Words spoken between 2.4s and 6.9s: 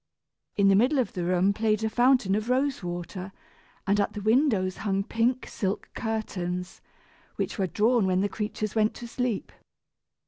rose water, and at the windows hung pink silk curtains,